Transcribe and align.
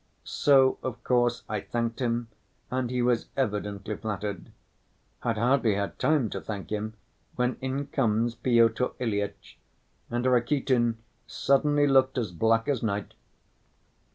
So, 0.23 0.79
of 0.81 1.03
course, 1.03 1.43
I 1.47 1.59
thanked 1.61 1.99
him, 1.99 2.29
and 2.71 2.89
he 2.89 3.03
was 3.03 3.27
evidently 3.37 3.95
flattered. 3.95 4.51
I'd 5.21 5.37
hardly 5.37 5.75
had 5.75 5.99
time 5.99 6.27
to 6.31 6.41
thank 6.41 6.71
him 6.71 6.95
when 7.35 7.55
in 7.61 7.85
comes 7.85 8.33
Pyotr 8.33 8.93
Ilyitch, 8.99 9.59
and 10.09 10.25
Rakitin 10.25 10.97
suddenly 11.27 11.85
looked 11.85 12.17
as 12.17 12.31
black 12.31 12.67
as 12.67 12.81
night. 12.81 13.13